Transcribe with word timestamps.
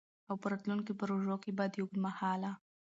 او 0.29 0.35
په 0.41 0.47
راتلونکو 0.51 0.91
پروژو 1.01 1.35
کي 1.43 1.51
به 1.57 1.65
د 1.73 1.75
اوږدمهاله 1.81 2.51